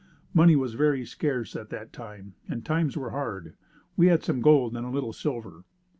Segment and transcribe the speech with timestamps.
[0.33, 3.53] Money was very scarce at that time and times were hard.
[3.95, 5.63] We had some gold and a little silver.